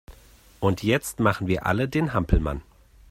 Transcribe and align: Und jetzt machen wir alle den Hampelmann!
Und 0.59 0.81
jetzt 0.81 1.19
machen 1.19 1.45
wir 1.45 1.67
alle 1.67 1.87
den 1.87 2.11
Hampelmann! 2.11 2.63